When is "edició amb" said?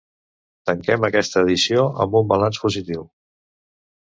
1.47-2.17